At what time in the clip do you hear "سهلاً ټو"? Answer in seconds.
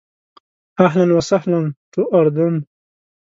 1.29-2.01